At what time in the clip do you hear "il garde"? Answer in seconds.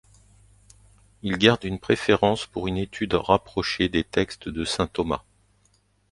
1.21-1.63